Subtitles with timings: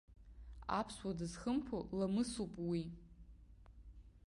[0.79, 2.83] Аԥсуа дызхымԥо ламысуп уи.